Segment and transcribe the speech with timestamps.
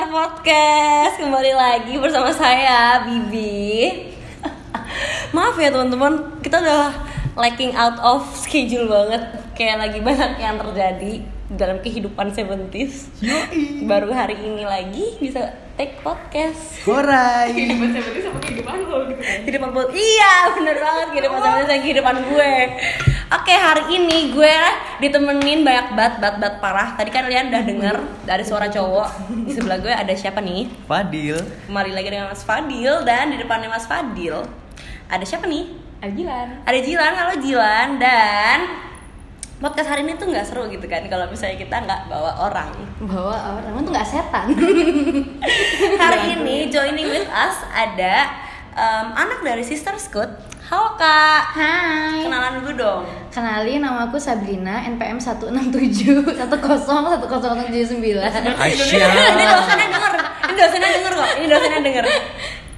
[0.00, 1.20] pendengar podcast.
[1.20, 4.00] Kembali lagi bersama saya Bibi.
[5.36, 6.40] Maaf ya teman-teman.
[6.40, 6.88] Kita udah
[7.36, 9.20] lacking out of schedule banget.
[9.52, 11.20] Kayak lagi banyak yang terjadi
[11.52, 13.12] dalam kehidupan Seventies.
[13.84, 17.56] Baru hari ini lagi bisa take podcast Korai.
[17.56, 21.80] kehidupan saya berarti sama kehidupan lo gitu kan Kehidupan buat Iya bener banget kehidupan Seventies
[21.80, 22.52] kehidupan gue
[23.32, 24.56] Oke hari ini gue
[25.00, 27.96] ditemenin banyak bat bat bat parah Tadi kan kalian udah denger
[28.28, 29.08] dari suara cowok
[29.48, 30.68] Di sebelah gue ada siapa nih?
[30.84, 31.40] Fadil.
[31.64, 34.44] Kembali lagi dengan Mas Fadil dan di depannya Mas Fadil
[35.10, 35.64] ada siapa nih?
[36.04, 38.89] Ajilan Ada Jilan, halo Jilan dan
[39.60, 42.72] podcast hari ini tuh nggak seru gitu kan kalau misalnya kita nggak bawa orang.
[43.04, 44.46] bawa orang itu nggak setan
[46.00, 48.32] Hari ini joining with us ada
[48.72, 50.32] em, anak dari Sister Scoot.
[50.64, 53.02] Halo kak, Hai kenalan dulu dong.
[53.28, 58.00] Kenalin nama aku Sabrina NPM 167 10 10779
[58.56, 59.08] Asya.
[59.12, 62.04] Ini dosennya denger, ini dosennya denger kok, ini dosennya denger.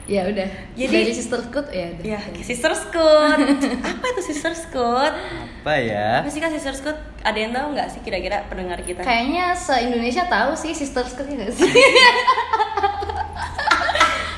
[0.02, 2.02] Ya udah Jadi- Dari Sister Scoot ya udah.
[2.02, 3.38] Ya, Sister Scoot.
[3.90, 5.14] Apa itu Sister Scoot?
[5.62, 6.18] Apa ya?
[6.18, 6.98] Apa sih kak Sister Scoot?
[7.22, 9.06] Ada yang tahu nggak sih kira-kira pendengar kita?
[9.06, 11.70] Kayaknya se-Indonesia tahu sih Sister Scoot ya nggak sih?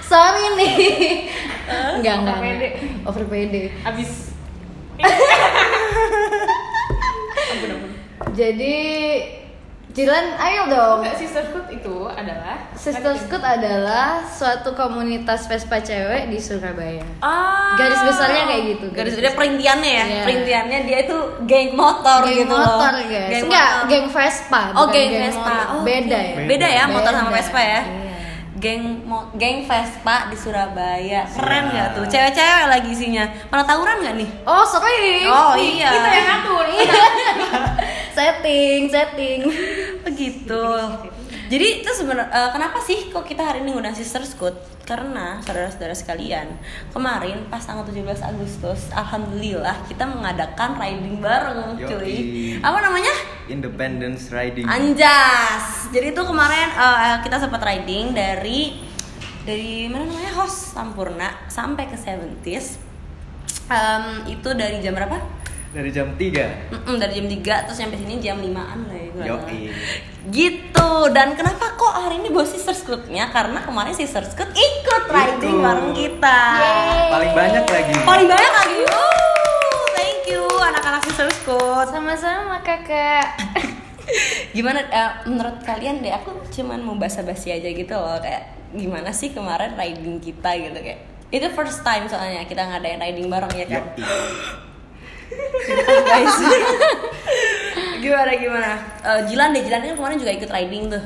[0.04, 0.72] Sorry nih
[1.96, 2.38] Enggak, enggak,
[3.08, 4.30] Over PD abis
[8.38, 8.76] Jadi
[9.94, 16.26] Jilan, ayo dong enggak sister Scoot itu adalah Sister Scoot adalah suatu komunitas Vespa cewek
[16.26, 16.98] di Surabaya.
[17.22, 20.04] Ah, Garis besarnya kayak gitu, Garis garis besarnya perintiannya ya.
[20.04, 20.22] Iya.
[20.26, 23.06] Perintiannya dia itu geng motor geng gitu motor loh.
[23.06, 23.30] guys.
[23.30, 23.86] Geng Enggak, motor.
[23.86, 24.62] geng Vespa.
[24.74, 25.46] Oh, geng Vespa.
[25.46, 25.66] motor.
[25.70, 26.34] Oh, Beda ya.
[26.42, 27.36] Beda ya motor sama Beda.
[27.38, 27.80] Vespa ya.
[27.86, 28.12] Iya.
[28.56, 31.22] Geng mo- geng Vespa di Surabaya.
[31.28, 32.04] Keren nggak tuh?
[32.04, 33.24] Cewek-cewek lagi isinya.
[33.46, 34.28] Pernah tawuran nggak nih?
[34.42, 35.22] Oh, sering.
[35.24, 35.90] Oh iya.
[35.92, 36.66] kita yang ngatur
[38.14, 39.40] setting, setting.
[40.06, 40.64] Begitu.
[41.44, 44.56] Jadi itu sebenarnya eh, kenapa sih kok kita hari ini ngundang Sister Scoot?
[44.88, 46.56] Karena saudara-saudara sekalian,
[46.92, 51.88] kemarin pas tanggal 17 Agustus, alhamdulillah kita mengadakan riding bareng, cuy.
[51.88, 52.16] Yoi.
[52.64, 53.12] Apa namanya?
[53.48, 54.64] Independence Riding.
[54.64, 55.92] Anjas.
[55.92, 58.80] Jadi itu kemarin eh, kita sempat riding dari
[59.44, 62.80] dari mana namanya host Sampurna sampai ke Seventies.
[63.68, 65.43] Em, itu dari jam berapa?
[65.74, 66.70] Dari jam 3.
[66.70, 69.34] Mm-mm, dari jam 3 terus sampai sini jam 5an lah ya.
[70.30, 70.90] Gitu.
[71.10, 73.34] Dan kenapa kok hari ini bawa Sister Scoot-nya?
[73.34, 75.66] Karena kemarin Sister Scoot ikut riding Ikut.
[75.66, 76.40] bareng kita.
[77.10, 77.92] Paling banyak lagi.
[78.06, 78.78] Paling banyak lagi.
[78.86, 81.90] Uh, thank you anak-anak Sister Scoot.
[81.90, 83.34] Sama-sama kakak.
[84.56, 86.14] Gimana eh, menurut kalian deh?
[86.14, 91.02] Aku cuman mau basa-basi aja gitu loh kayak gimana sih kemarin riding kita gitu kayak
[91.30, 94.73] itu first time soalnya kita ngadain riding bareng ya kan Yoi.
[96.02, 96.36] Guys.
[98.02, 98.72] Gimana gimana?
[99.00, 101.04] Eh, Jilan deh Jilan kan kemarin juga ikut riding tuh.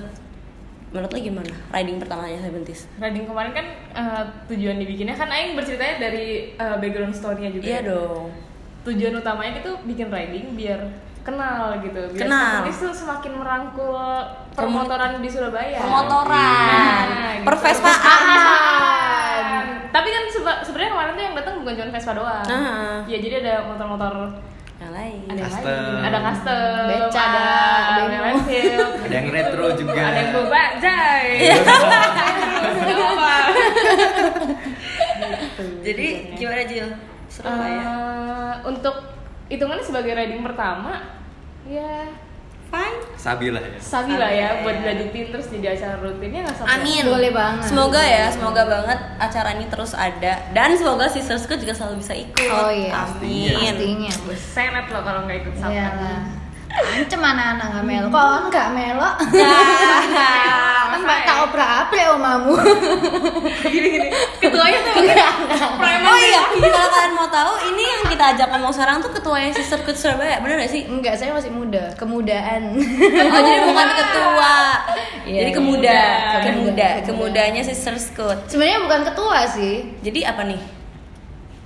[0.88, 1.52] Menurut lo gimana?
[1.68, 7.12] Riding pertamanya Seventies Rading kemarin kan eh, tujuan dibikinnya kan Aing berceritanya dari eh, background
[7.12, 7.92] story-nya juga iya ya.
[7.92, 8.32] dong.
[8.82, 10.80] Tujuan utamanya itu bikin riding biar
[11.20, 12.64] kenal gitu biar Kenal.
[12.64, 14.00] itu semakin merangkul
[14.50, 15.76] permotoran di Surabaya.
[15.76, 17.44] Pemotoran Nah, gitu.
[17.44, 18.24] pervespaan
[19.88, 22.44] tapi kan seba- sebenarnya kemarin tuh yang datang bukan cuma Vespa doang.
[22.44, 22.98] Ah.
[23.04, 24.14] ya jadi ada motor-motor
[24.78, 25.20] yang lain.
[25.26, 25.66] Ada yang Custom.
[25.66, 26.04] lain.
[26.04, 27.42] Ada custom Beca, ada
[27.90, 28.06] bemo.
[28.08, 30.00] Royal Enfield Ada yang retro juga.
[30.00, 31.28] ada yang boba jai.
[35.80, 36.88] Jadi gimana Jil?
[37.28, 38.94] Surabaya Eh, untuk
[39.48, 41.00] hitungannya sebagai riding pertama
[41.64, 42.08] ya
[42.68, 43.78] fine Sabi lah ya.
[43.82, 47.02] sabi lah Sabi ya buat dilanjutin terus jadi acara rutinnya nggak sampai Amin.
[47.08, 47.64] Boleh banget.
[47.66, 52.14] Semoga ya, semoga banget acara ini terus ada dan semoga Sister Scoot juga selalu bisa
[52.14, 52.46] ikut.
[52.46, 52.94] Oh iya.
[52.94, 53.74] Amin.
[53.74, 54.12] Pastinya.
[54.38, 56.37] senet loh kalau nggak ikut sama Iyalah.
[56.88, 58.08] Ancem anak-anak nggak melo.
[58.08, 59.08] Kok nggak melo?
[60.88, 62.56] kan mbak tak opera apa ya omamu?
[63.62, 64.08] gini-gini
[64.40, 69.12] ketuanya tuh Oh iya, kalau kalian mau tahu, ini yang kita ajak ngomong sekarang tuh
[69.12, 70.88] ketuanya Sister Scoot Surabaya, bener gak sih?
[70.88, 71.92] Enggak, saya masih muda.
[71.94, 72.72] Kemudaan.
[73.28, 74.54] Oh jadi bukan ketua,
[75.28, 75.56] Iya, jadi iya.
[75.56, 76.88] kemuda, Kemuda, kemuda, kemuda.
[77.04, 78.38] kemudanya Sister Scoot.
[78.48, 79.74] Sebenarnya bukan ketua sih.
[80.00, 80.60] Jadi apa nih?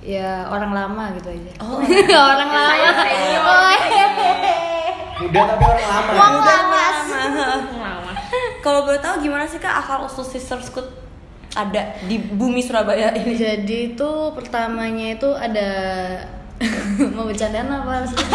[0.03, 1.51] Ya orang lama gitu aja.
[1.63, 1.79] Oh,
[2.35, 2.75] orang lama.
[3.39, 3.71] Oh,
[5.13, 6.11] Muda tapi orang lama.
[6.17, 6.99] Wong lawas.
[7.77, 8.11] lama
[8.63, 10.87] Kalau boleh tahu gimana sih kak asal usul Sister Scoot
[11.53, 13.37] ada di bumi Surabaya ini?
[13.37, 15.69] Jadi itu pertamanya itu ada
[17.15, 18.17] mau bercandaan apa sih?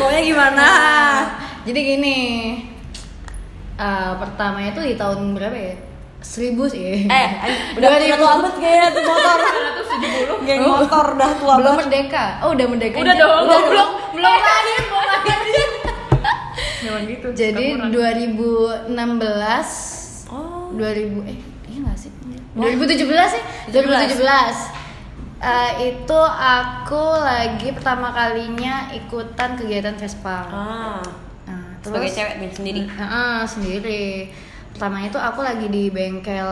[0.00, 0.68] Maunya gimana?
[1.64, 2.18] Jadi gini,
[3.76, 5.76] eh, pertamanya itu di tahun berapa ya?
[6.24, 7.04] Seribu sih.
[7.04, 7.28] Eh,
[7.76, 8.16] udah Dua udah ribu.
[8.18, 9.38] tua amat kayaknya tuh motor.
[10.44, 11.84] Geng motor udah tua belum banget.
[11.84, 12.24] merdeka.
[12.40, 12.96] Oh udah merdeka.
[12.98, 13.68] Udah dong, Udah belum.
[13.68, 15.38] belum belum lahir, belum lahir.
[16.82, 17.26] Memang gitu.
[17.30, 17.90] Jadi kurang.
[17.92, 19.94] 2016
[20.26, 20.72] Oh.
[20.72, 21.38] 2000 eh
[21.68, 22.10] iya nggak sih?
[22.54, 24.72] 2017 sih, 2017.
[25.38, 30.48] Eh, itu aku lagi pertama kalinya ikutan kegiatan Vespa.
[30.48, 30.98] Ah.
[31.44, 32.80] Nah, Sebagai terus- cewek nih sendiri.
[32.88, 34.04] Heeh, sendiri.
[34.74, 36.50] Pertama itu aku lagi di bengkel,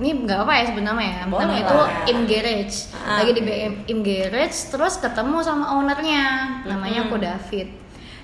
[0.00, 1.22] ini nggak apa ya sebenarnya ya.
[1.28, 1.88] Pertama itu lah.
[2.08, 3.20] Im Garage, Ah.
[3.20, 6.24] lagi di BM Im Garage, terus ketemu sama ownernya,
[6.64, 7.68] namanya Ko David.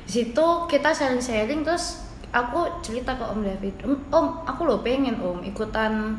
[0.08, 5.20] Di situ kita sharing-sharing, terus aku cerita ke Om David, om, om aku lo pengen
[5.20, 6.16] om ikutan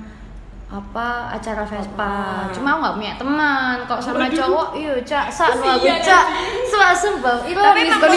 [0.69, 2.05] apa acara Vespa.
[2.05, 2.53] Ah.
[2.53, 3.75] cuma aku nggak punya teman.
[3.89, 4.77] Kok sama cowok?
[4.77, 5.25] Iya cak.
[5.33, 6.25] Sak aku cak
[6.93, 8.13] sumpah itu Tapi emang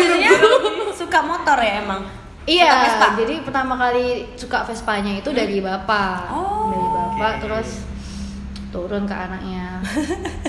[1.00, 2.04] suka motor ya emang?
[2.42, 3.06] Iya, Vespa?
[3.22, 6.26] jadi pertama kali suka Vespanya itu dari bapak.
[6.26, 7.40] Oh, dari bapak oke.
[7.46, 7.68] terus
[8.74, 9.78] turun ke anaknya.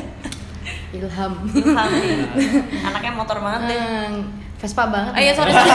[0.97, 1.33] Ilham.
[1.53, 2.17] Ilham nih.
[2.89, 3.77] Anaknya motor banget deh.
[3.77, 4.13] Hmm,
[4.57, 5.11] Vespa banget.
[5.13, 5.69] Oh iya sorry sorry.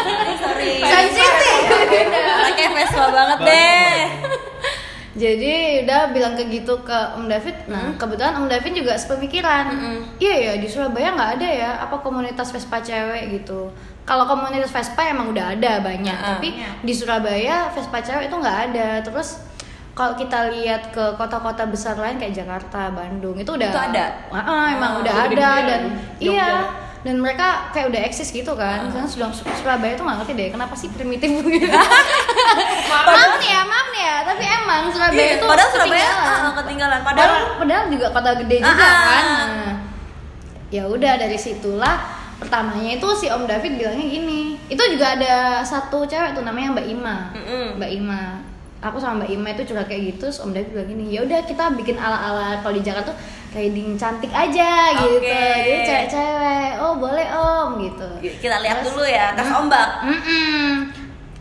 [0.44, 0.72] sorry.
[0.84, 1.64] Sensitif.
[2.12, 3.94] Anaknya Vespa banget deh.
[5.14, 7.54] Jadi udah bilang ke gitu ke Om David.
[7.66, 9.64] Nah, kebetulan Om David juga sepemikiran.
[9.70, 9.96] Mm-mm.
[10.18, 13.70] Iya ya di Surabaya nggak ada ya apa komunitas Vespa cewek gitu.
[14.02, 16.76] Kalau komunitas Vespa emang udah ada banyak, Ah, tapi iya.
[16.78, 18.88] di Surabaya Vespa cewek itu nggak ada.
[19.00, 19.38] Terus
[19.92, 24.04] kalau kita lihat ke kota-kota besar lain kayak Jakarta, Bandung itu udah Itu ada?
[24.28, 26.26] Ah, ah, emang Ah, udah ada dan lagi.
[26.26, 26.82] iya Jogja.
[27.04, 28.88] Dan mereka kayak udah eksis gitu kan.
[28.88, 31.68] Karena sudah Surabaya tuh nggak ngerti deh kenapa sih primitif gitu.
[32.90, 36.40] maaf nih ya, maaf nih ya, tapi emang Surabaya Iya, itu padahal Surabaya ketinggalan.
[36.40, 37.00] ah, ketinggalan.
[37.00, 39.02] Padahal, Padahal padahal juga kota gede juga Ah, ah.
[39.04, 39.24] kan.
[39.24, 39.72] Nah,
[40.68, 41.96] ya udah dari situlah
[42.34, 44.40] pertamanya itu si Om David bilangnya gini.
[44.66, 47.16] Itu juga ada satu cewek tuh namanya Mbak Ima.
[47.32, 47.66] Mm-mm.
[47.78, 48.22] Mbak Ima.
[48.82, 50.26] Aku sama Mbak Ima itu juga kayak gitu.
[50.34, 53.16] Om David bilang gini, ya udah kita bikin ala-ala kalau di Jakarta tuh
[53.54, 55.22] riding cantik aja gitu.
[55.22, 55.30] Oke.
[55.30, 56.70] Jadi cewek-cewek.
[56.76, 58.08] Oh, boleh Om gitu.
[58.36, 59.88] kita lihat Terus- dulu ya tes ombak.
[60.02, 60.90] Mm-mm.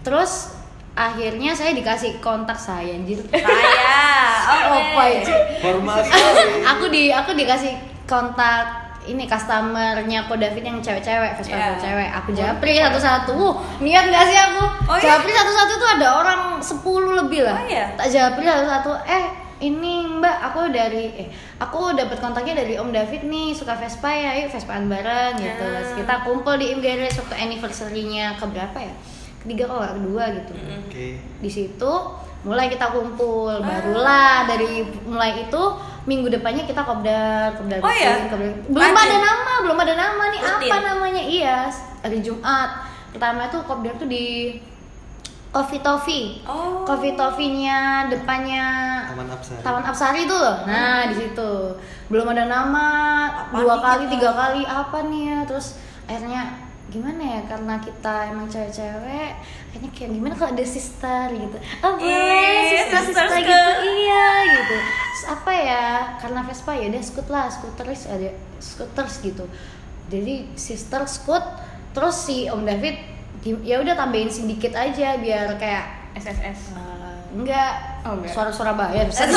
[0.02, 0.54] Terus
[0.94, 3.18] akhirnya saya dikasih kontak saya anjir.
[3.28, 3.98] Saya.
[4.46, 4.78] Oh, Oke.
[4.88, 5.34] apa itu?
[5.60, 6.42] Formal sekali.
[6.64, 7.74] aku di aku dikasih
[8.04, 8.66] kontak
[9.04, 11.76] ini customernya Ko David yang cewek-cewek, Vespa Iya.
[11.76, 12.10] cewek.
[12.14, 13.36] Aku japri satu-satu.
[13.36, 14.64] Uh, niat gak sih aku?
[14.86, 15.04] Oh, iya?
[15.12, 16.80] japri satu-satu tuh ada orang 10
[17.20, 17.58] lebih lah.
[17.58, 17.92] Oh, iya?
[17.98, 18.92] Tak japri satu-satu.
[19.04, 19.24] Eh,
[19.64, 21.28] ini Mbak, aku dari eh
[21.58, 24.36] aku dapat kontaknya dari Om David nih, suka Vespa ya.
[24.38, 25.48] Yuk Vespaan bareng gitu.
[25.48, 25.56] Ya.
[25.56, 28.94] Terus kita kumpul di Im Garage waktu anniversary-nya ke berapa ya?
[29.40, 31.08] Ketiga kalau nggak kedua gitu Oke.
[31.20, 31.92] di situ
[32.42, 35.62] mulai kita kumpul barulah dari mulai itu
[36.04, 38.24] minggu depannya kita kopdar kopdar Oh iya?
[38.26, 39.04] kopdar- belum Rajin?
[39.06, 40.68] ada nama belum ada nama nih Rutin?
[40.70, 41.58] apa namanya iya
[42.00, 44.56] hari Jumat pertama itu kopdar tuh di
[45.50, 46.82] Coffee Toffee Oh.
[46.82, 47.80] Coffee Toffee-nya
[48.10, 48.64] depannya
[49.14, 49.62] Taman Apsari.
[49.62, 50.58] Taman Apsari tuh loh.
[50.64, 51.52] Nah, di situ.
[52.08, 52.88] Belum ada nama,
[53.48, 54.12] Apa dua kali, kita?
[54.12, 55.40] tiga kali apa nih ya.
[55.46, 55.68] Terus
[56.04, 56.44] akhirnya
[56.86, 59.32] gimana ya karena kita emang cewek-cewek
[59.66, 63.78] akhirnya kayak gimana kalau ada sister gitu oh boleh Ih, sister sister sisters gitu ke-
[63.90, 65.86] iya gitu terus apa ya
[66.20, 68.30] karena Vespa ya udah scoot lah scooters ada
[68.60, 69.46] scooters gitu
[70.06, 71.42] jadi sister scoot
[71.92, 72.96] terus si Om David
[73.64, 76.78] ya udah tambahin sedikit aja biar kayak SSS.
[76.78, 78.32] eh, enggak Oh, enggak.
[78.32, 79.24] suara Surabaya bisa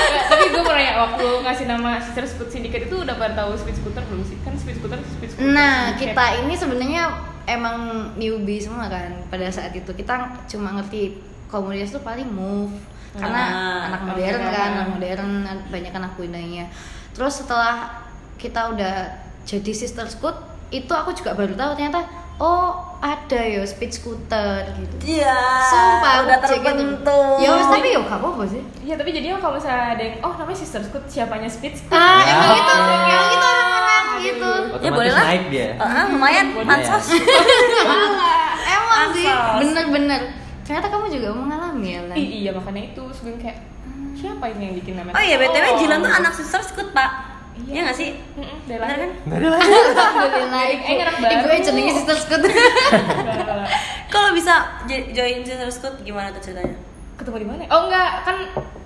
[0.00, 3.54] Nggak, tapi gue mau nanya waktu ngasih nama Sister Scoot Syndicate itu udah pada tahu
[3.54, 4.36] speed scooter belum sih?
[4.40, 5.46] Kan speed scooter speed scooter.
[5.46, 6.12] Nah, Syndicate.
[6.12, 7.02] kita ini sebenarnya
[7.46, 7.76] emang
[8.16, 9.90] newbie semua kan pada saat itu.
[9.90, 10.14] Kita
[10.46, 12.72] cuma ngerti komunitas tuh paling move
[13.12, 14.54] karena Ah, anak modern muda.
[14.54, 15.30] kan, anak modern
[15.68, 16.64] banyak anak mudanya.
[17.10, 17.90] Terus setelah
[18.36, 18.94] kita udah
[19.42, 20.36] jadi sister scoot,
[20.70, 22.06] itu aku juga baru tahu ternyata
[22.40, 22.68] oh
[22.98, 24.96] ada ya speed scooter gitu.
[25.16, 25.36] Iya.
[25.62, 26.48] Sumpah udah gitu.
[26.58, 27.36] terbentuk.
[27.38, 28.62] Ya wes tapi ya gak apa-apa sih.
[28.82, 31.92] Iya, tapi jadinya kalau misalnya ada yang, oh namanya Sister Scoot, siapanya Speed Scoot?
[31.92, 32.32] Ah, Ya.
[32.34, 34.50] emang gitu, emang gitu orang-orang gitu.
[34.50, 35.22] Otomatis Ya, boleh lah.
[35.22, 35.68] naik dia.
[35.76, 36.66] Ah, lumayan Lumayan.
[36.66, 37.06] pansos.
[38.70, 40.20] Emang sih, bener-bener.
[40.62, 42.14] Ternyata kamu juga mengalami ya, Lan?
[42.14, 43.58] Ih, iya makanya itu sebelum kayak
[44.12, 45.14] siapa ini yang bikin namanya?
[45.14, 47.10] Oh iya, BTW Jilan tuh anak sister scoot, Pak.
[47.62, 47.80] Iya.
[47.82, 48.10] Nggak sih?
[48.64, 48.78] Dari
[49.22, 49.82] Bener lahir.
[49.92, 50.48] kan?
[50.48, 50.92] Lagi.
[50.92, 53.66] Alhamdulillah Eh, ibu yang jenenge sister scoot Udah,
[54.12, 56.76] Kalau bisa join sister scoot gimana tuh ceritanya?
[57.12, 57.62] ketemu di mana?
[57.68, 58.36] Oh enggak, kan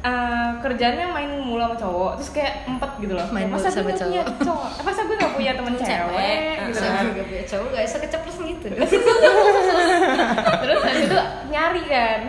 [0.03, 3.23] eh, kerjaannya main mulu sama cowok, terus kayak empet gitu loh.
[3.31, 4.43] Main masa mulu sama gue nggak punya cowok.
[4.43, 4.69] cowok?
[4.75, 5.87] Eh, Masa gue gak punya temen Cewek.
[5.87, 6.91] cewek, gitu Heeh.
[6.91, 7.05] kan?
[7.15, 8.67] Gak punya cowok gak bisa keceplosan gitu
[10.65, 12.21] Terus habis itu nyari kan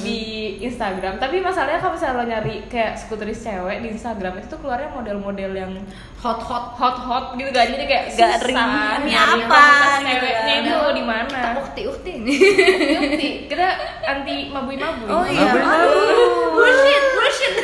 [0.00, 1.20] di Instagram.
[1.20, 5.52] Tapi masalahnya kalau misalnya lo nyari kayak skuteris cewek di Instagram itu tuh keluarnya model-model
[5.52, 5.72] yang
[6.22, 7.66] Hot-hot hot-hot gitu kan.
[7.66, 9.66] Jadi kayak Gak susah ini apa
[10.06, 10.62] gitu ceweknya kan.
[10.62, 11.40] itu di mana.
[11.58, 12.36] Ukti-ukti ini
[12.94, 13.68] Bukti, kita
[14.06, 15.10] anti mabui-mabui.
[15.10, 15.50] Oh iya.
[15.50, 15.66] Boleh.
[15.66, 16.54] Aduh.
[16.54, 17.54] Bullshit, bullshit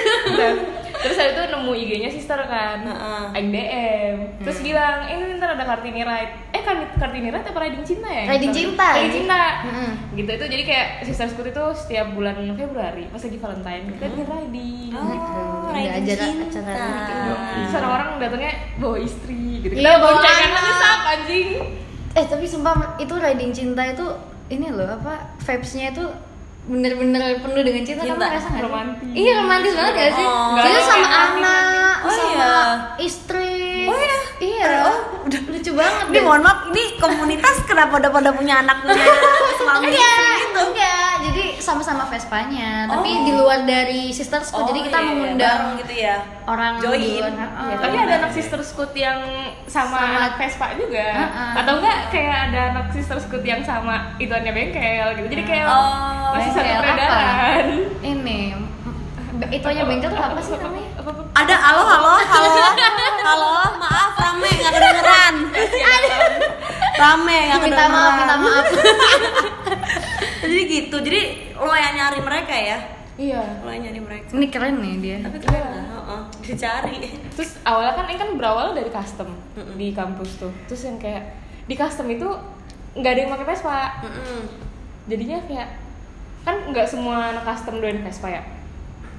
[0.99, 3.25] terus habis itu nemu IG-nya sister kan, Heeh.
[3.33, 7.59] Aing DM, terus bilang, eh ini ntar ada Kartini Ride, eh Kart- Kartini Red apa
[7.61, 8.25] Riding Cinta ya?
[8.29, 8.89] Riding Cinta.
[8.95, 9.43] Riding Cinta.
[9.63, 9.91] Mm-mm.
[10.15, 14.27] Gitu itu jadi kayak Sister Scoot itu setiap bulan Februari pas lagi Valentine kita bikin
[14.27, 14.91] riding.
[14.93, 16.73] Oh, Ada riding acara- cinta.
[16.73, 19.73] acara Terus orang-orang datangnya bawa istri gitu.
[19.73, 20.61] Iya, bawa boncengan anak.
[20.61, 21.49] aja sak anjing.
[22.11, 24.07] Eh tapi sumpah itu riding cinta itu
[24.49, 26.05] ini loh apa vibes-nya itu
[26.69, 28.15] bener-bener penuh dengan cinta, Cinta.
[28.15, 28.65] kamu ngerasa nggak?
[28.69, 29.09] Romantis.
[29.11, 30.27] Iya romantis banget gak sih?
[30.29, 30.53] Oh.
[30.55, 32.57] Jadi sama anak, Oh, sama iya.
[33.01, 33.57] istri.
[33.89, 34.18] Oh, iya?
[34.39, 34.71] Iya.
[34.85, 36.05] Oh, udah lucu banget.
[36.09, 38.95] Ini mohon maaf, ini komunitas kenapa udah pada punya anak punya
[39.59, 40.61] suami Enggak, gitu?
[40.65, 41.13] enggak.
[41.21, 43.25] Jadi sama-sama Vespanya, tapi Oh.
[43.25, 44.65] di luar dari Sister School.
[44.65, 46.17] jadi kita iya, iya, mengundang gitu ya.
[46.45, 46.97] orang Join.
[46.97, 47.33] di luar.
[47.33, 47.77] Ya, Heeh.
[47.79, 49.21] tapi ada anak Sister Scoot yang
[49.67, 51.09] sama, Sama- anak Vespa juga.
[51.19, 51.53] Heeh.
[51.59, 55.27] Atau enggak kayak ada anak Sister Scoot yang sama ituannya bengkel gitu.
[55.29, 57.65] Jadi kayak Oh, masih satu peredaran.
[58.01, 58.41] Ini
[59.39, 60.89] itu aja bengkel tuh apa sih namanya?
[60.99, 61.83] Apa, apa, Ada halo
[66.99, 68.67] rame nggak Minta maaf, minta maaf.
[70.43, 71.21] jadi gitu jadi
[71.57, 72.79] lo yang nyari mereka ya
[73.15, 73.43] Iya.
[73.61, 75.17] lo yang nyari mereka Ini keren nih dia.
[75.19, 76.21] tapi keren lah heeh.
[76.41, 76.99] dicari
[77.33, 79.35] Terus awalnya kan ini kan berawal dari custom
[79.75, 80.53] di kampus tuh.
[80.65, 82.27] Terus yang kayak di custom itu
[82.95, 83.79] nggak ada yang pakai Vespa.
[84.01, 84.41] Mm-mm.
[85.07, 85.69] Jadinya kayak
[86.41, 88.43] kan nggak semua anak custom doain Vespa ya.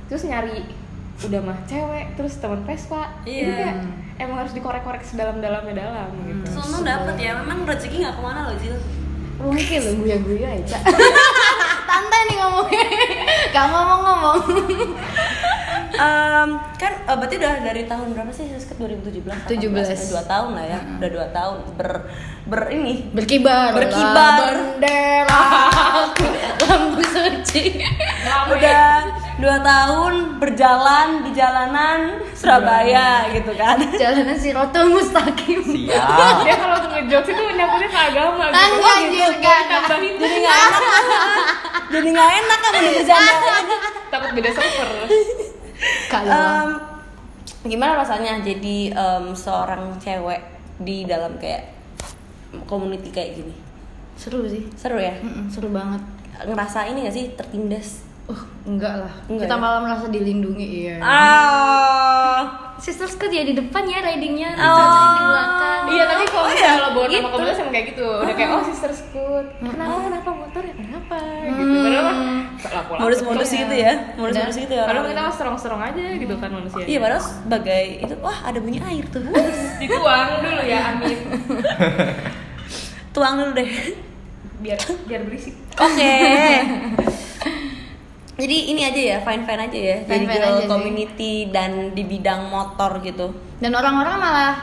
[0.08, 0.64] Terus nyari
[1.22, 3.20] udah mah cewek terus teman Vespa.
[3.22, 3.52] Jadi Iya.
[3.54, 3.76] kayak
[4.20, 6.60] emang harus dikorek-korek sedalam-dalamnya dalam gitu.
[6.60, 8.76] Untung dapet ya memang rezeki nggak ke mana lo Zil
[9.40, 10.78] Mungkin lo guya-guya aja.
[11.90, 12.86] Tante nih ngomongnya.
[13.56, 14.40] Gak ngomong-ngomong.
[16.00, 16.50] Em,
[16.80, 20.12] kan eh, berarti udah dari tahun berapa sih Sisket 2017 17.
[20.16, 21.92] dua tahun lah ya udah dua tahun ber
[22.48, 23.76] ber ini Berkibar.
[23.76, 24.80] Berkibar.
[24.80, 25.44] Bendera.
[26.68, 27.84] Lampu suci.
[28.48, 29.09] udah
[29.40, 32.00] dua tahun berjalan di jalanan
[32.32, 35.60] Surabaya gitu kan Jalanan Sirotol Mustaqim.
[35.62, 36.44] Siap.
[36.44, 38.60] Dia kalau ngejokes itu nyambungnya ke agama gitu.
[38.60, 39.32] Enggak, Oh, gitu.
[39.34, 40.84] enggak, Tambahin jadi nggak enak
[41.94, 43.56] jadi nggak enak kan udah bercanda
[44.10, 44.90] takut beda server.
[46.08, 46.70] Kalau Em,
[47.62, 50.42] gimana rasanya jadi em, seorang cewek
[50.78, 51.76] di dalam kayak
[52.66, 53.56] community kayak gini
[54.16, 54.68] seru sih.
[54.74, 56.04] seru ya Mm-mm, seru banget.
[56.42, 59.14] ngerasa ini gak sih tertindas Uh, enggak lah.
[59.26, 59.60] Enggak Kita ya?
[59.60, 60.96] malah merasa dilindungi, iya.
[61.02, 62.42] ah
[62.78, 64.70] Sisters Scoot ya di depan ya ridingnya, Oh.
[64.70, 65.12] oh.
[65.12, 65.84] di belakang.
[65.90, 67.28] Iya, tapi kalau Oh, misalnya iya, lo bawa nama gitu.
[67.28, 68.08] komunitas emang kayak gitu.
[68.16, 69.46] Udah kayak oh sister scoot.
[69.60, 71.60] Kenapa kenapa motor ya kenapa gitu.
[71.60, 71.84] Hmm.
[71.84, 72.18] Padahal mah
[72.62, 73.02] lapo-lapo.
[73.02, 76.84] modus-modus gitu ya modus-modus gitu ya Padahal kita mah serong-serong aja gitu kan manusia.
[76.84, 79.24] iya padahal sebagai itu wah ada bunyi air tuh
[79.82, 81.18] Dituang dulu ya, amin.
[83.10, 83.70] tuang dulu deh
[84.60, 85.56] Biar biar berisik.
[85.74, 86.14] oke
[88.40, 89.98] jadi ini aja ya fine fine aja ya.
[90.08, 90.70] Jadi Fine-fine girl aja sih.
[90.72, 93.36] community dan di bidang motor gitu.
[93.60, 94.54] Dan orang-orang malah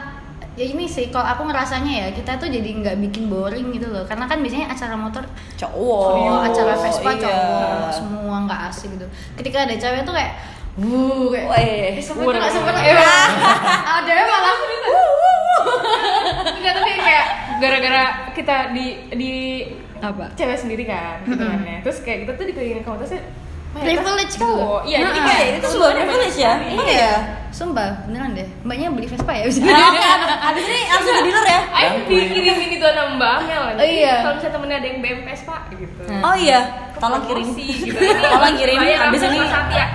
[0.56, 4.08] ya ini sih kalau aku ngerasanya ya kita tuh jadi nggak bikin boring gitu loh.
[4.08, 5.28] Karena kan biasanya acara motor
[5.60, 6.08] cowok.
[6.16, 7.20] cowok acara Vespa iya.
[7.28, 9.06] cowok semua nggak asik gitu.
[9.36, 10.32] Ketika ada cewek tuh kayak
[10.76, 12.96] wuh kayak Weh, "Eh, wuh, nggak wuh." eh,
[14.00, 14.56] ada malah
[16.56, 17.26] Enggak tapi kayak
[17.60, 19.32] gara-gara kita di di
[20.00, 20.32] apa?
[20.32, 21.84] Cewek sendiri kan hitungannya.
[21.84, 23.20] Terus kayak kita tuh dikelilingin komunitasnya
[23.82, 24.44] Privilege gitu.
[24.46, 24.80] cowok.
[24.84, 26.52] Iya, jadi Nah, kayak itu sebuah privilege ya.
[26.86, 27.12] iya.
[27.50, 28.48] Sumpah beneran deh.
[28.68, 29.72] Mbaknya beli Vespa ya abis ini.
[29.72, 31.60] Ah, abis ini langsung ke dealer ya?
[31.72, 34.14] Ayo dikirimin itu sama Mbak Amel Oh, iya.
[34.20, 36.02] Kalau misalnya temennya ada yang BM Vespa gitu.
[36.20, 36.60] Oh iya.
[36.96, 37.46] Tolong kirim.
[37.48, 37.96] Promosi gitu.
[38.04, 38.76] tolong kirim.
[38.76, 39.48] Abis langsung ini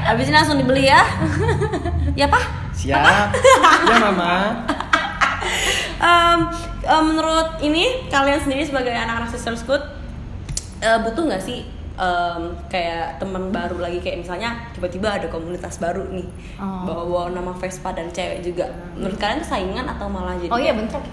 [0.10, 1.02] abis ini langsung dibeli ya.
[2.20, 2.44] Ya pak.
[2.76, 3.30] Siap.
[3.88, 4.34] Ya mama.
[6.02, 6.40] Em,
[6.82, 9.82] em, menurut ini kalian sendiri sebagai anak-anak sister scoot
[10.82, 11.62] eh, butuh nggak sih
[12.01, 16.25] em, kayak teman baru lagi kayak misalnya tiba-tiba ada komunitas baru nih
[16.58, 16.81] Oh.
[16.84, 20.74] bawa-bawa nama Vespa dan cewek juga menurut kalian itu saingan atau malah jadi oh iya
[20.74, 21.10] bentrok eh,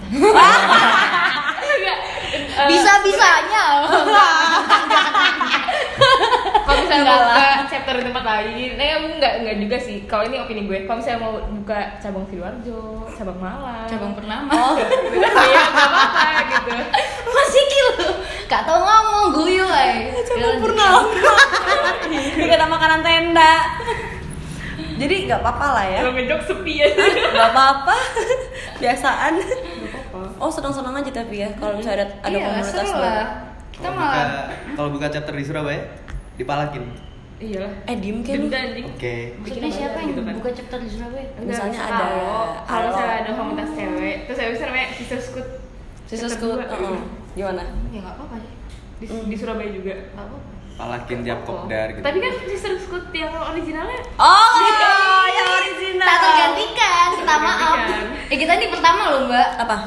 [2.69, 3.63] bisa bisanya
[6.59, 7.33] Kalau misalnya Enggak mau lah.
[7.33, 9.97] buka chapter di tempat lain, nah enggak enggak juga sih.
[10.05, 12.81] Kalau ini opini gue, kalau misalnya mau buka cabang Sidoarjo,
[13.11, 14.77] cabang Malang, cabang pernama oh
[15.49, 16.71] Iya, apa-apa gitu.
[17.27, 18.05] masih kilo
[18.45, 21.01] gak tau ngomong guyu ay cabang purnama
[22.59, 23.53] dikata makanan tenda
[24.99, 27.03] jadi nggak apa-apa lah ya Kalau ngejok sepi aja.
[27.31, 27.95] nggak apa-apa
[28.75, 30.19] biasaan apa-apa.
[30.35, 33.27] oh senang-senang aja tapi ya kalau misalnya ada, ada iya komunitas seru baru lah
[33.71, 35.81] kita Kalau buka, malah kalau buka chapter di Surabaya,
[36.35, 36.83] dipalakin.
[37.39, 38.39] Iya eh diem kan.
[38.91, 39.15] Oke.
[39.39, 40.33] maksudnya siapa yang Gitu kan.
[40.35, 42.05] buka chapter di Surabaya Enggak, Misalnya ada
[42.67, 45.47] kalau misalnya ada komunitas cewek, terus habis namanya Sister Scoot.
[46.03, 46.99] Sister Scoot uh-uh.
[47.31, 48.53] gimana ya nggak apa-apa sih
[48.99, 49.95] Di, di Surabaya juga.
[50.11, 51.99] nggak apa-apa Palakin tiap kopdar gitu.
[51.99, 54.55] Tapi kan Sister Scoot yang originalnya oh
[55.27, 57.77] yang original tak tergantikan kita maaf
[58.25, 59.77] eh kita ini pertama loh mbak apa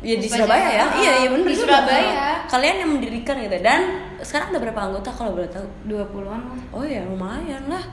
[0.00, 0.84] Ya di Surabaya ya?
[0.96, 1.60] Iya, iya bener Di.
[1.60, 2.40] Surabaya.
[2.48, 3.80] Kalian yang mendirikan gitu dan
[4.18, 5.68] sekarang ada berapa anggota kalau boleh tahu?
[5.84, 6.60] 20-an lah.
[6.72, 7.84] Oh ya lumayan lah.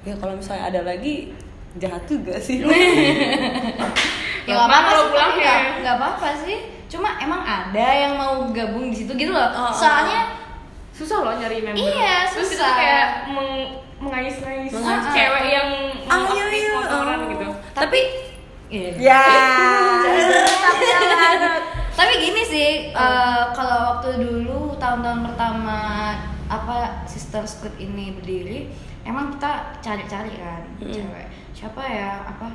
[0.00, 1.34] Ya kalau misalnya ada lagi
[1.74, 2.62] jahat juga sih.
[2.62, 2.70] Ya
[4.46, 5.42] Gampang nggak apa-apa kalau sih, pulang ya.
[5.42, 6.58] nggak- nggak apa-apa sih.
[6.86, 9.50] Cuma emang ada yang mau gabung di situ gitu loh.
[9.50, 10.39] Oh, oh, Soalnya
[11.00, 12.72] susah loh nyari member Iya, terus itu susah.
[12.74, 13.50] kayak meng
[13.98, 15.04] mengais-ngais Mengais.
[15.10, 15.68] cewek yang
[16.02, 16.72] Ayo mengaktif yuk.
[16.74, 17.28] motoran oh.
[17.30, 18.00] gitu Tapi
[18.68, 18.90] Iya.
[18.94, 19.22] ya.
[19.98, 20.20] tapi
[21.98, 25.78] tapi gini sih eh, kalau waktu dulu tahun-tahun pertama
[26.46, 28.70] apa sister squid ini berdiri
[29.02, 30.92] emang kita cari-cari kan Mm.
[30.92, 32.46] cewek siapa ya apa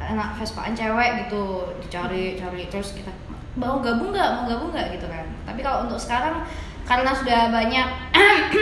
[0.00, 1.44] anak Vespaan cewek gitu
[1.78, 3.10] dicari cari terus kita
[3.52, 6.46] mau gabung nggak mau gabung nggak gitu kan tapi kalau untuk sekarang
[6.90, 7.86] karena sudah banyak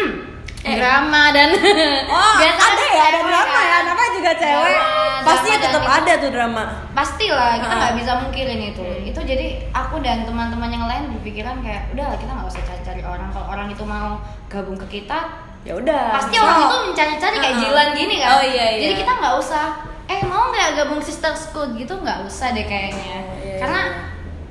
[0.69, 1.49] drama dan
[2.07, 3.65] Oh, biasanya ada ya, ada drama kan.
[3.65, 3.79] ya.
[3.87, 4.77] Namanya juga cewek.
[4.77, 6.65] Drama, Pastinya drama tetap itu ada tuh drama.
[6.93, 7.79] pastilah kita Ah.
[7.79, 12.29] nggak bisa mungkirin itu itu jadi aku dan teman-teman yang lain berpikiran kayak udah kita
[12.29, 15.19] nggak usah cari-cari orang kalau orang itu mau gabung ke kita
[15.61, 16.15] Ya udah.
[16.15, 17.61] pasti So- orang itu mencari-cari kayak Ah.
[17.61, 18.81] Jilan gini kan Oh, iya, iya.
[18.83, 19.65] jadi kita nggak usah
[20.07, 23.95] eh mau nggak gabung sister school gitu nggak usah deh kayaknya Oh, iya, karena iya.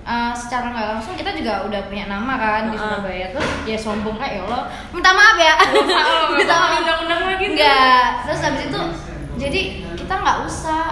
[0.08, 2.96] Uh, secara nggak langsung kita juga udah punya nama kan di Ah.
[2.96, 4.64] Surabaya terus ya sombong kayak ya Allah
[4.96, 7.54] minta maaf ya Oh, minta nggak maaf undang-undang lagi tuh.
[7.54, 8.82] Enggak, terus habis itu
[9.38, 9.62] jadi
[10.00, 10.84] kita nggak usah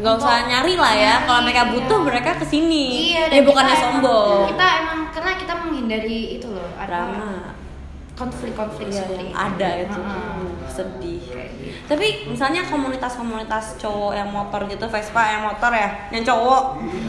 [0.00, 1.14] Gak usah nyari lah ya.
[1.28, 2.06] Kalau mereka butuh iya.
[2.08, 2.84] mereka ke sini.
[3.12, 4.48] Iya, ya bukannya sombong.
[4.48, 7.59] Kita emang karena kita menghindari itu loh, ada drama.
[8.20, 9.40] Konflik-konflik Iya, seperti yang itu.
[9.40, 9.98] ada itu.
[9.98, 11.20] Hmm, sedih.
[11.24, 11.76] Kayak gitu.
[11.88, 16.62] Tapi misalnya komunitas-komunitas cowok yang motor gitu, Vespa yang motor ya, yang cowok,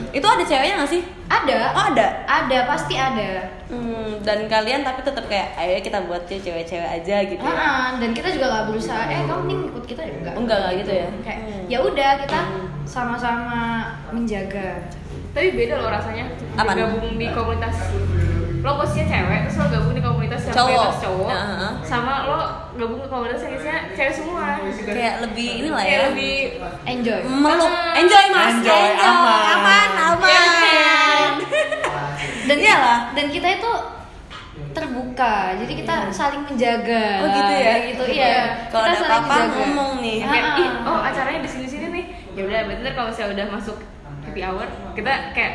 [0.10, 1.01] itu ada ceweknya nggak sih?
[1.27, 1.60] Ada.
[1.72, 2.08] Oh ada.
[2.25, 3.30] Ada, pasti ada.
[3.68, 7.39] Hmm, dan kalian tapi tetap kayak, ayo kita buat cewek-cewek aja gitu.
[7.39, 7.51] ya.
[7.51, 10.34] Heeh, dan kita juga nggak berusaha, eh kamu nih ikut kita ya enggak.
[10.36, 11.08] Enggak, enggak gitu ya?
[11.22, 11.63] Kayak Hmm.
[11.68, 12.39] ya udah kita
[12.86, 13.60] sama-sama
[14.10, 14.88] menjaga.
[15.32, 16.75] tapi beda loh rasanya Apaan?
[16.75, 17.88] gabung di komunitas
[18.60, 20.00] lo posisinya cewek terus lo gabung di
[20.31, 20.91] komunitas yang Cowok.
[20.97, 21.71] cowok Ya, heeh.
[21.83, 22.39] sama lo
[22.74, 24.44] gabung ke komunitas yang isinya cewek semua
[24.87, 26.07] Kayak lebih inilah Kayak ya.
[26.07, 26.35] lebih
[26.87, 27.20] Enjoy.
[27.27, 29.44] meluk enjoy mas Enjoy, aman.
[29.51, 31.31] aman aman
[32.41, 33.00] Dan Iyalah.
[33.13, 33.72] dan kita itu
[34.72, 35.55] terbuka.
[35.57, 37.05] Jadi kita saling menjaga.
[37.17, 37.63] Oh, gitu ya?
[37.65, 38.35] Kayak Gitu, iya.
[38.67, 39.55] Kalau Kita ada saling apa-apa menjaga.
[39.57, 40.17] ngomong nih.
[40.22, 40.57] kayak Ah.
[40.57, 43.77] ih oh acaranya di sini sini nih ya udah berarti kalau misalnya udah masuk
[44.22, 44.63] happy hour
[44.94, 45.53] kita kayak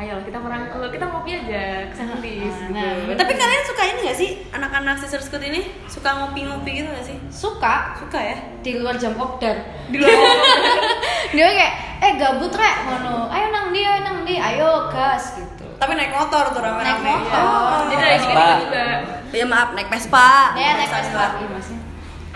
[0.00, 0.88] ayo kita merangkul.
[0.88, 2.72] Kita ngopi aja kesantis gitu.
[2.72, 4.30] Nah, tapi kalian suka ini gak sih?
[4.50, 7.16] Anak-anak sister scoot ini suka ngopi-ngopi gitu gak sih?
[7.28, 7.96] Suka.
[8.00, 8.36] Suka ya?
[8.64, 9.56] Di luar jam kopdar.
[9.92, 10.12] di luar
[11.36, 12.76] dia kayak eh gabut rek.
[12.88, 13.28] Ngono.
[13.28, 15.66] Ayo nang dia nang dia ayo gas gitu.
[15.76, 17.02] Tapi naik motor tuh rame-rame.
[17.02, 17.78] Naik motor.
[17.90, 18.54] jadi dari sini Vespa.
[18.62, 18.84] juga.
[19.32, 20.28] Ya maaf naik Vespa.
[20.54, 21.24] Ya naik Vespa.
[21.36, 21.78] Iya, masnya.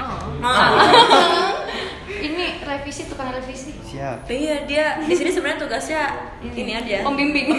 [0.03, 0.19] oh.
[0.37, 1.41] Nah, ini
[2.87, 4.31] revisi tukang revisi Siap.
[4.31, 6.03] iya dia di sini sebenarnya tugasnya
[6.47, 7.03] ini aja.
[7.03, 7.51] Pembimbing.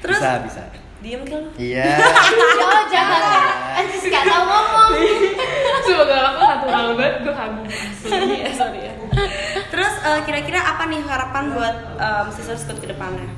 [0.00, 0.62] Terus Bisa, bisa.
[1.04, 2.00] diem ke lu Iya.
[2.64, 3.22] oh jangan
[3.76, 4.90] anjis gak tau ngomong.
[5.84, 7.66] Semoga aku natural banget gue kagum.
[7.68, 8.92] Asli ya sorry ya.
[9.68, 13.28] Terus eh, kira-kira apa nih harapan buat em, sister scoot ke depannya?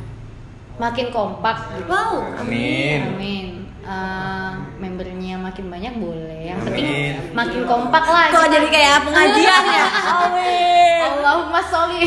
[0.78, 1.74] Makin kompak.
[1.74, 1.90] Gitu.
[1.90, 3.00] wow Amin.
[3.10, 6.52] amin Eh, membernya makin banyak boleh.
[6.52, 7.14] Yang penting Amin.
[7.32, 8.28] makin kompak lah.
[8.28, 9.86] Kok jadi kayak pengajian ya?
[10.20, 11.00] Amin.
[11.00, 12.04] Allahumma sholli.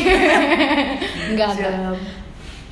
[1.34, 1.90] Enggak enggak ya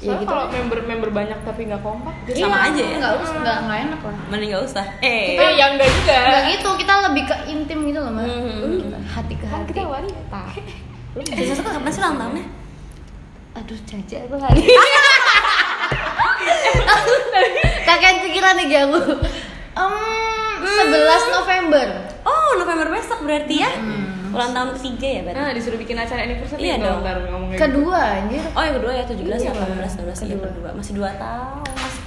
[0.02, 2.96] soalnya gitu kalau member-member banyak tapi nggak kompak jadi Sama Iya, aja ya?
[2.98, 4.16] nggak usah nggak nggak enak lah.
[4.34, 4.84] Mending gak usah.
[4.98, 5.22] Eh.
[5.38, 6.16] Kita yang enggak juga.
[6.26, 8.26] Nggak gitu kita lebih ke intim gitu loh mbak.
[8.26, 8.74] Hmm.
[8.82, 9.70] Kita hati ke kan hati.
[9.70, 10.42] kita wanita.
[11.38, 12.44] Sister scoot kapan sih ulang tahunnya?
[13.52, 14.62] Aduh caca aku hari
[17.87, 19.00] kakek pikiran nih aku
[19.72, 20.92] Em, 11
[21.32, 21.87] November.
[22.22, 23.70] Oh November besok berarti ya?
[24.28, 25.38] Ulang tahun ketiga ya berarti?
[25.38, 27.00] Nah disuruh bikin acara anniversary Iya dong.
[27.00, 27.64] ntar ngomongnya gitu.
[27.66, 28.44] kedua anjir.
[28.52, 30.48] Oh yang kedua ya 17 Iya, ya 18 19 iya kedua.
[30.48, 30.68] kedua.
[30.72, 31.61] Masih 2 tahun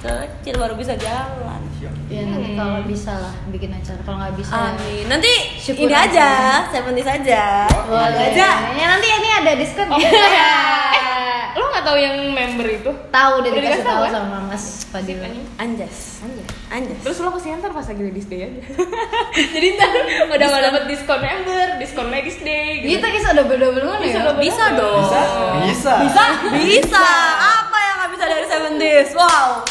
[0.08, 1.62] kecil baru bisa jalan.
[2.06, 5.06] ya nanti kalau bisa lah bikin acara kalau nggak bisa Amin.
[5.06, 6.06] Nanti Syukur ini aja.
[6.06, 6.30] aja,
[6.72, 7.66] seventies aja.
[7.84, 8.50] boleh aja.
[8.72, 13.52] ya nanti ini ada diskon Oh, eh, lo nggak tahu yang member itu tahu udah
[13.52, 14.12] dikasih tahu kan?
[14.12, 15.18] sama Mas Fadil
[15.56, 16.22] Anjas.
[16.68, 17.00] Anjas.
[17.02, 18.62] terus lo ke sini ntar pas lagi ladies day aja
[19.54, 19.90] jadi ntar
[20.28, 24.34] udah nggak dapet diskon member diskon ladies day gitu Gitu kisah double double mana ya?
[24.36, 25.02] bisa dong.
[25.02, 25.22] Bisa?
[25.64, 25.94] Bisa.
[26.02, 26.24] Bisa?
[26.56, 27.06] Bisa.
[27.36, 29.10] Apa yang nggak bisa dari seventies?
[29.12, 29.66] Wow.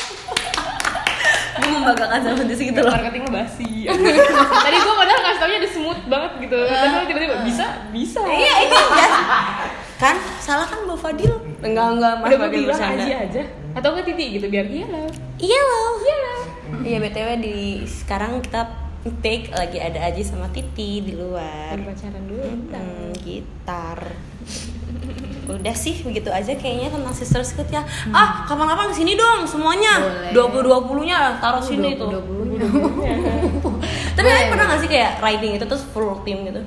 [1.64, 2.92] Gue membanggakan seventies gitu loh.
[2.92, 3.70] marketing lo basi
[4.64, 8.54] tadi gue padahal ngasih taunya udah smooth banget gitu tapi lo tiba-tiba bisa bisa Iya
[8.62, 9.12] ini Anjas.
[9.94, 11.32] Kan salah kan Mbak Fadil?
[11.60, 13.02] Enggak enggak Mas udah gue Fadil bilang bercanda.
[13.02, 13.42] aja aja
[13.74, 15.92] atau nggak titi gitu biar iya lah Iya loh.
[15.98, 16.42] Iya loh.
[16.80, 18.62] Iya btw di sekarang kita
[19.18, 21.76] take lagi ada Aji sama Titi di luar.
[21.76, 24.00] pacaran dulu Hmm, gitar.
[25.44, 27.84] Udah sih begitu aja kayaknya tentang sister scoot ya.
[28.12, 30.00] Ah kapan-kapan ke sini dong semuanya.
[30.32, 30.64] Boleh.
[30.64, 32.08] 20 20 nya taruh sini tuh.
[32.08, 32.44] 20
[34.14, 36.62] tapi kalian pernah gak sih kayak riding itu terus full team gitu?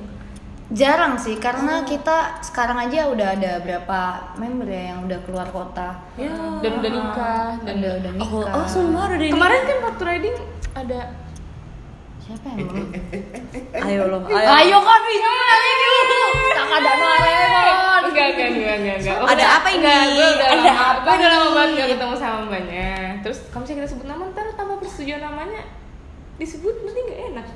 [0.68, 4.00] Jarang sih, karena kita sekarang aja udah ada berapa
[4.36, 5.96] member ya yang udah keluar kota.
[6.20, 6.28] Ya.
[6.60, 8.52] Dan udah nikah dan udah udah oh, nikah.
[8.52, 10.36] oh semua udah di kemarin kan waktu riding
[10.76, 11.00] ada
[12.28, 12.86] siapa yang belum?
[13.80, 15.88] ayo lo Ayo kan bisa ini.
[16.50, 18.02] Tak ada Doraemon.
[18.04, 19.78] enggak enggak enggak enggak enggak Ada apa ini?
[19.78, 22.88] enggak, gue udah Ada lama apa gue udah lama banget gak ketemu sama mbaknya
[23.18, 25.62] terus kalau misalnya kita sebut nama ntar tanpa persetujuan namanya
[26.36, 27.48] disebut mesti nggak enak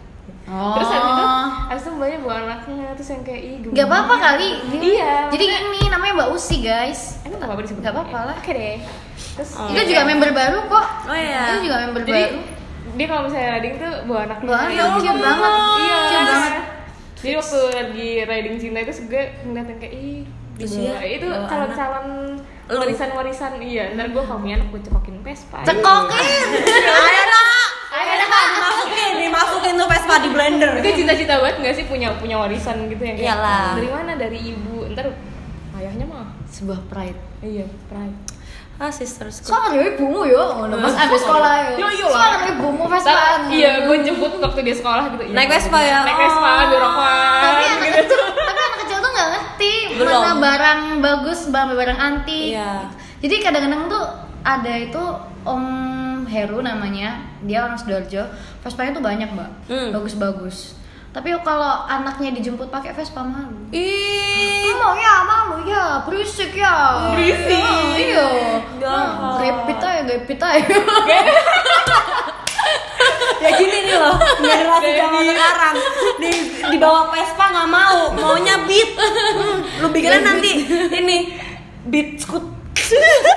[0.45, 0.75] Oh.
[0.75, 1.25] terus habis itu
[1.65, 4.49] habis itu mbaknya bawa anaknya terus yang kayak ih Gak apa-apa kali.
[4.73, 7.01] Iya, Jadi maksudnya- ini namanya Mbak Usi guys.
[7.23, 8.37] emang nggak apa-apa disebut Nggak apa-apa lah.
[8.37, 8.77] oke deh
[9.33, 9.67] terus Oh.
[9.69, 10.87] Itu juga member baru kok.
[11.05, 11.43] Oh, iya.
[11.49, 12.39] Itu juga member jadi baru.
[12.93, 15.53] Dia kalau misalnya riding tuh bawa anaknya Bawa anak, Ya cute banget.
[15.79, 16.53] iya Cute banget.
[17.17, 20.21] jadi waktu lagi riding cinta itu gue ngeliatin kayak ih
[20.53, 20.69] dia
[21.03, 22.07] itu calon-calon
[22.69, 23.57] warisan-warisan.
[23.59, 25.59] Iya ntar gue kalau punya anak gue cekokin Vespa.
[25.63, 26.47] Cekokin.
[27.03, 27.47] ayo nak.
[27.91, 28.29] Ayo nak.
[28.29, 30.71] Dimasukin dimasukin tuh Vespa di blender.
[30.79, 33.67] Itu cita-cita banget gak sih punya punya warisan gitu yang kayak Iyalah.
[33.75, 34.13] dari mana?
[34.15, 34.77] Dari ibu.
[34.89, 35.07] Ntar
[35.75, 36.29] ayahnya mah.
[36.47, 37.19] Sebuah pride.
[37.41, 38.17] iya pride
[38.77, 41.87] ah sister scoot Soalnya ibumu yo, ngono Mas abis sekolah yo.
[41.93, 42.09] Yo.
[42.09, 43.41] Soalnya ibumu Vespaan.
[43.49, 45.99] iya gue jemput waktu dia sekolah gitu Iya, Naik Vespa ya?
[46.03, 46.63] naik Vespa Oh.
[46.65, 51.41] di rokokan Tapi anak gitu kecil, tapi anak kecil tuh nggak ngerti mana barang bagus,
[51.47, 52.41] mana barang anti.
[52.51, 52.91] Iya.
[53.19, 54.05] Jadi kadang-kadang tuh
[54.43, 55.03] ada itu
[55.43, 55.67] Om
[56.25, 58.27] Heru namanya, dia orang sidoarjo.
[58.61, 59.91] Vespanya tuh banyak mbak, Hmm.
[59.93, 60.75] bagus-bagus.
[61.13, 63.69] Tapi kalau anaknya dijemput pakai Vespa malu.
[63.69, 67.13] ih Mau ya, malu ya, berisik ya.
[67.13, 67.61] Berisik.
[67.61, 68.27] Oh, iya.
[68.81, 69.09] Gak.
[69.45, 70.77] Repit aja, repit aja.
[73.43, 75.75] ya gini nih loh generasi zaman sekarang
[76.23, 76.33] di
[76.71, 80.51] dibawa Vespa nggak mau maunya beat Hmm, lu bikinnya nanti
[80.95, 81.35] ini
[81.91, 82.47] beat scoot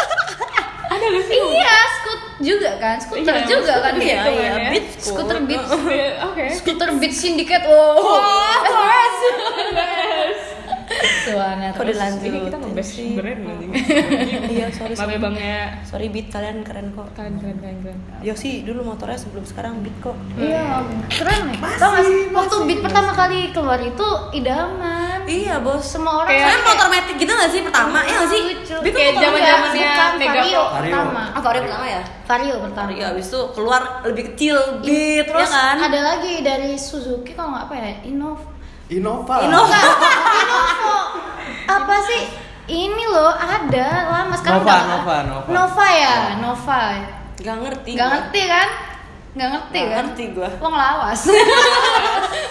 [0.94, 4.62] ada gak sih iya, skut juga kan, skuter Iya, juga kan gitu gitu iya kan
[4.62, 4.70] ya.
[4.72, 7.66] beat Skuter beat, Iya, oke skuter beat syndicate.
[7.66, 8.22] Oh,
[8.70, 9.18] SOS.
[11.06, 13.72] Suara kok dilanjut ini kita ngebest sih brand anjing
[14.54, 17.78] iya sorry maaf ya sorry bang ya sorry beat kalian keren kok keren keren keren
[17.82, 21.58] keren Yosi dulu motornya sebelum sekarang beat kok Iya, keren nih.
[21.78, 25.20] Tau gak sih, waktu beat pertama kali keluar itu idaman.
[25.26, 28.00] iya bos Semua orang Kayak- Kalian motor metik gitu gak sih pertama?
[28.02, 28.42] Iya gak sih?
[28.82, 31.22] Beat Kayak Bukan, Mega Vario pertama.
[31.30, 32.02] Ah, Vario pertama ya?
[32.26, 32.90] Vario pertama.
[32.92, 35.76] Iya, abis itu keluar lebih kecil, beat, Terus ya kan?
[35.84, 38.40] ada lagi dari Suzuki kalau nggak apa ya, Innov.
[38.88, 39.36] Innova.
[39.42, 39.82] Innova.
[42.06, 42.24] Sih?
[42.68, 45.50] Ini loh ada lama sekarang Nova, udah- Nova, Nova.
[45.50, 46.82] Nova ya, Nova.
[47.38, 47.92] Gak ngerti.
[47.94, 48.14] Gak gua.
[48.16, 48.70] ngerti kan?
[49.36, 50.04] Gak ngerti Nggak kan?
[50.08, 50.50] ngerti gua.
[50.58, 51.22] Wong lawas.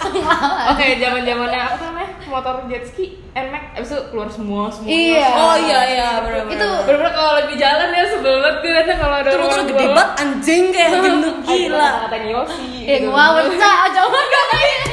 [0.05, 0.65] Wong lawas.
[0.71, 2.09] Oke, zaman zamannya apa namanya?
[2.25, 4.87] Motor jet ski, NMAX, abis itu keluar semua semua.
[4.87, 5.27] Iya.
[5.35, 9.15] Oh iya iya benar Itu Bener-bener kalau lagi jalan ya sebel banget gue liatnya kalau
[9.15, 11.89] ada Terus orang terus gede banget anjing kayak gendut gila.
[12.01, 12.69] Katanya Yosi.
[12.83, 13.09] Eh, gitu.
[13.09, 14.84] ngawur cak, coba gak gue tuh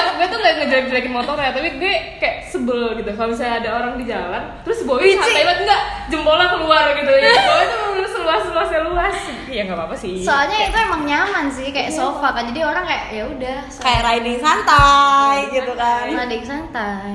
[0.00, 3.28] gue tuh gak gue tuh gak ngejelek-jelekin motor ya tapi gue kayak sebel gitu kalau
[3.28, 7.64] misalnya ada orang di jalan terus boy santai banget enggak jempolnya keluar gitu ya boy
[7.64, 11.88] tuh bener seluas luasnya luas ya nggak apa-apa sih Soalnya itu emang nyaman sih kayak
[11.88, 12.44] sofa kan.
[12.44, 16.04] Jadi orang kayak ya udah Kayak riding santai gitu kan.
[16.06, 17.12] ada yang santai.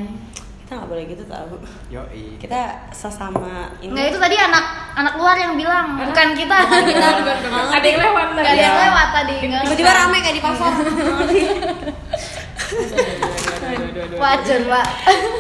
[0.58, 1.54] Kita nggak boleh gitu tau.
[1.88, 2.38] Yoi.
[2.38, 3.94] Kita sesama ini.
[3.94, 6.58] Nggak itu tadi anak anak luar yang bilang, bukan kita.
[6.82, 7.06] kita
[7.70, 8.86] ada yang lewat Gak ada yang Iya.
[8.90, 9.36] lewat tadi.
[9.44, 10.72] nggak Tiba-tiba rame kayak di pasar.
[14.20, 14.88] Wajar, Pak.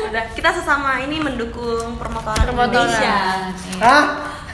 [0.09, 2.87] Udah, kita sesama ini mendukung permotoran, Permotoran.
[2.89, 3.17] Indonesia.
[3.81, 4.05] Hah?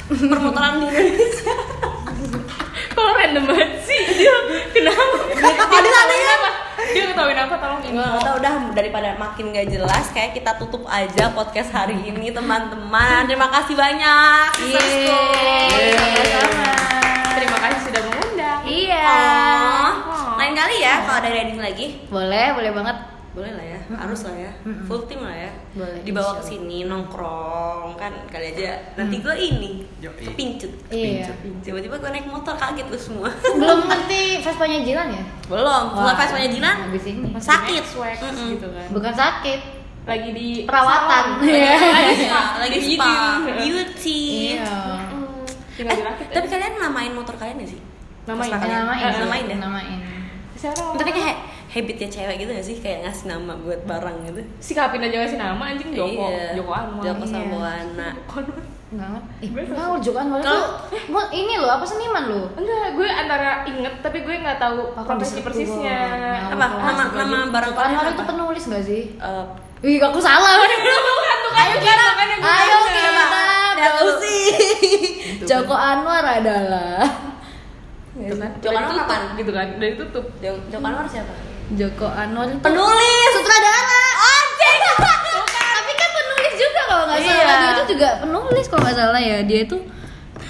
[0.10, 1.54] Permotoran di Indonesia.
[3.00, 4.36] kok random banget sih dia
[4.76, 6.04] kenapa ada ya.
[6.12, 6.50] kenapa
[6.92, 10.86] dia ketahuin apa tolong Gue gak tau udah daripada makin gak jelas kayak kita tutup
[10.86, 13.26] aja podcast hari ini teman-teman.
[13.26, 14.48] Terima kasih banyak.
[14.62, 15.96] Yeay.
[15.98, 16.70] Sama-sama.
[17.34, 19.10] terima kasih sudah mengundang Iya.
[20.06, 20.19] Oh,
[20.50, 21.88] lain kali ya kalau ada riding lagi.
[22.10, 22.98] Boleh, boleh banget.
[23.30, 24.52] Boleh lah ya, harus lah ya.
[24.90, 25.54] Full team lah ya.
[25.72, 28.82] Boleh, Dibawa ke sini nongkrong kan kali aja.
[28.96, 30.26] Nanti gue ini Yoi.
[30.26, 30.74] kepincut.
[30.90, 31.30] Iya.
[31.62, 33.30] Tiba-tiba gue naik motor kaget lu semua.
[33.54, 35.24] Belum ngerti Vespanya Jilan ya?
[35.46, 36.18] Belum, kalau Wah.
[36.18, 37.30] Vespanya Jinan Habis ini.
[37.32, 37.84] sakit.
[37.86, 39.60] swag gitu kan Bukan sakit,
[40.04, 41.46] lagi di perawatan.
[41.46, 41.74] Iya,
[42.18, 42.42] spa.
[42.60, 43.14] lagi spa,
[43.46, 44.22] beauty.
[44.58, 44.74] Iya.
[45.06, 45.46] Hmm,
[45.78, 47.82] tinggal Eh, dirakit tapi kalian namain motor kalian gak sih?
[48.26, 48.50] Namain.
[48.52, 49.58] Namain, Eh, namain ya?
[49.60, 50.00] namain.
[50.60, 51.36] Siapa Tapi kayak
[51.70, 52.76] habitnya cewek gitu gak sih?
[52.78, 56.52] Kayak ngasih nama buat barang gitu sikapin aja ngasih nama anjing Joko Iya.
[56.54, 57.32] Joko Anwar Joko Iya.
[57.32, 58.64] Sabuana Anwar.
[58.90, 59.70] Enggak Bener.
[59.70, 60.66] ngawur juga kan Kalau- tuh.
[61.08, 62.42] Mau ini loh, apa seniman lo?
[62.52, 66.00] enggak gue antara inget tapi gue nggak tahu Apa profesi persisnya?
[66.50, 66.58] Apa?
[66.58, 69.04] Nama, nama barang Joko Anwar itu penulis gak sih?
[69.16, 69.46] Eh,
[69.80, 70.60] Wih, aku salah.
[70.60, 70.76] Bukan,
[71.56, 73.24] Ayo kita, gue ayo kita.
[75.46, 77.06] Joko Anwar adalah
[78.20, 78.52] Gitu kan?
[78.60, 79.24] Joko Dari Anwar tutup, apaan?
[79.40, 80.26] Gitu kan, dari tutup.
[80.44, 81.34] Joko Anwar siapa?
[81.74, 83.30] Joko Anwar itu Penulis.
[83.34, 84.04] sutradara.
[85.50, 87.40] Tapi kan penulis juga kalau nggak salah.
[87.40, 87.56] Iya.
[87.56, 89.38] Dia itu juga penulis kalau nggak salah ya.
[89.48, 89.78] Dia itu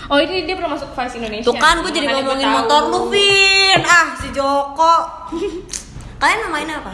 [0.10, 1.46] Oh ini dia pernah masuk Vice Indonesia.
[1.46, 3.78] Tuh kan gue jadi Makanya ngomongin motor lu, Vin.
[3.86, 4.94] Ah, si Joko.
[6.18, 6.94] Kalian namainnya apa?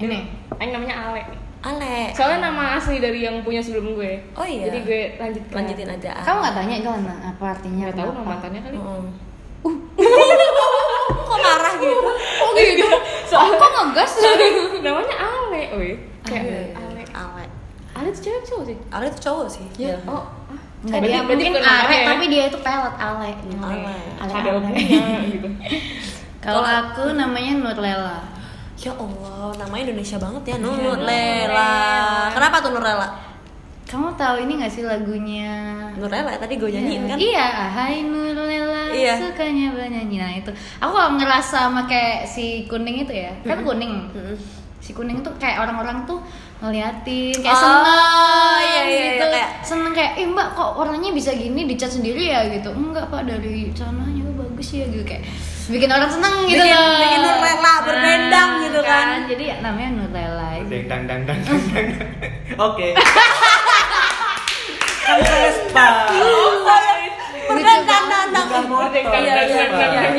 [0.00, 0.24] ini.
[0.56, 1.38] Ini namanya Ale nih.
[1.60, 1.96] Ale.
[2.16, 4.24] Soalnya nama asli dari yang punya sebelum gue.
[4.32, 4.72] Oh iya.
[4.72, 5.54] Jadi gue lanjutkan.
[5.60, 6.12] Lanjutin aja.
[6.24, 7.84] Kamu nggak tanya kan apa artinya?
[7.92, 8.78] Nggak tahu mantannya kali.
[9.62, 9.78] Heeh.
[11.20, 12.08] Kok marah gitu?
[12.40, 12.86] Oh gitu.
[13.26, 14.10] Soalnya Kok ngegas?
[14.80, 15.94] namanya Ale, weh.
[16.22, 16.60] Kayak Ale.
[16.74, 17.02] Ale.
[17.12, 17.44] Ale.
[17.92, 18.76] Ale itu cewek cowok sih?
[18.88, 19.66] Ale itu cowok sih.
[19.76, 19.96] Iya.
[19.96, 19.98] Iya.
[20.06, 20.24] Oh,
[20.80, 22.06] Nggak, Berarti- dia berarti mungkin bukan namanya are, ya?
[22.08, 23.28] tapi dia itu pelet ale.
[23.36, 23.54] gitu.
[23.60, 23.96] Ale.
[24.16, 24.70] Ale, ale.
[25.28, 25.48] gitu.
[26.40, 28.18] Kalau aku namanya Nurlela.
[28.80, 31.76] Ya Allah, namanya Indonesia banget ya, Nur Iya, Lela.
[32.32, 33.12] Kenapa tuh Nur Lela?
[33.90, 35.50] Kamu tahu ini gak sih lagunya?
[35.98, 37.18] Nur Lela tadi gue nyanyiin kan?
[37.18, 39.18] Iya, Hai Nurlela, Iya.
[39.18, 40.16] sukanya bernyanyi.
[40.16, 44.06] Nah itu, aku ngerasa sama kayak si kuning itu ya, kan kuning.
[44.08, 44.38] Mm-mm.
[44.78, 46.22] Si kuning tuh kayak orang-orang tuh
[46.60, 48.94] ngeliatin, kayak Oh, seneng iya, iya, gitu.
[49.18, 52.70] iya, kayak- Seneng kayak, eh mbak kok orangnya bisa gini dicat sendiri ya gitu.
[52.70, 55.26] Enggak pak, dari sananya bagus ya gitu kayak
[55.66, 56.98] bikin orang seneng gitu Bikin- loh.
[57.00, 59.06] bikin Nurlela berdendang gitu kan.
[59.26, 60.48] Jadi namanya Nurlela.
[60.62, 61.40] Dang dang dang dang
[61.74, 61.90] dang dang.
[62.56, 62.94] Oke.
[65.10, 65.86] Kan Vespa.
[67.50, 68.46] Dandang.
[68.46, 68.94] Bukan motor.
[68.94, 69.64] Iya iya iya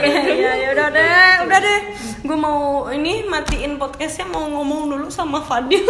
[0.04, 1.80] iya iya ya udah deh, udah deh.
[2.22, 5.84] Gue mau ini matiin podcastnya mau ngomong dulu sama Fadil.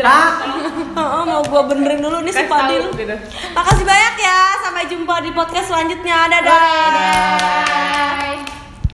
[0.00, 0.40] Ah,
[0.94, 2.92] Heeh, mau gue benerin dulu nih si Fadil.
[2.92, 3.16] gitu.
[3.52, 4.40] Makasih banyak ya.
[4.62, 6.28] Sampai jumpa di podcast selanjutnya.
[6.28, 6.54] Dadah.
[6.54, 8.63] Bye.